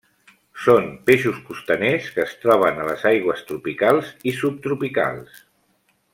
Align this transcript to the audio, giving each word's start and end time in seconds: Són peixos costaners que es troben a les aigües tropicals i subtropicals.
Són 0.61 0.87
peixos 1.09 1.41
costaners 1.49 2.07
que 2.15 2.23
es 2.23 2.33
troben 2.45 2.81
a 2.81 2.87
les 2.89 3.05
aigües 3.11 3.45
tropicals 3.51 4.11
i 4.33 4.35
subtropicals. 4.41 5.39